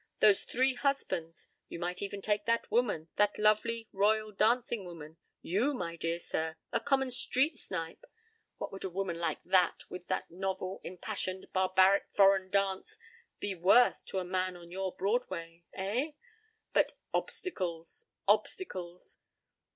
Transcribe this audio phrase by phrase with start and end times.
[0.19, 1.47] Those three husbands!
[1.69, 7.11] You might even take that woman, thatlovely, royal dancing woman—you, my dear sir, a common
[7.11, 8.03] street snipe.
[8.57, 12.97] What would a woman like that, with that novel, impassioned, barbaric, foreign dance,
[13.39, 15.65] be worth to a man on your Broadway?
[15.71, 16.13] Eh?
[16.73, 18.07] But obstacles!
[18.27, 19.19] Obstacles!